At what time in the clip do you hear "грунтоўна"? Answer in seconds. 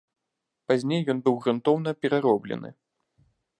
1.45-1.89